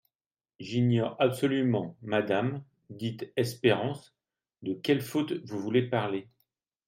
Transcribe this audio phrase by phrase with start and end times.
[0.59, 4.15] J'ignore absolument, madame, dit Espérance,
[4.63, 6.27] de quelle faute vous voulez parler.